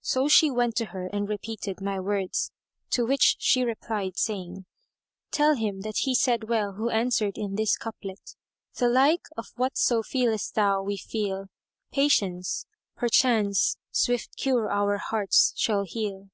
[0.00, 2.50] So she went to her and repeated my words,
[2.92, 4.64] to which she replied saying,
[5.30, 8.36] "Tell him that he said well who answered in this couplet:—
[8.78, 12.64] The like of whatso feelest thou we feel; * Patience!
[12.96, 16.30] perchance swift cure our hearts shall heal."